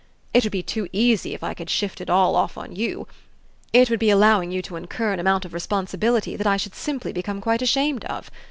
[0.33, 3.07] It would be too easy if I could shift it all off on you:
[3.71, 7.13] it would be allowing you to incur an amount of responsibility that I should simply
[7.13, 8.31] become quite ashamed of.